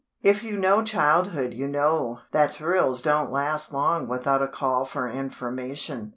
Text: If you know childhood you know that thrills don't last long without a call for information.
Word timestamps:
If 0.23 0.41
you 0.41 0.57
know 0.57 0.83
childhood 0.83 1.53
you 1.53 1.67
know 1.67 2.21
that 2.31 2.55
thrills 2.55 3.03
don't 3.03 3.29
last 3.29 3.71
long 3.71 4.07
without 4.07 4.41
a 4.41 4.47
call 4.47 4.83
for 4.83 5.07
information. 5.07 6.09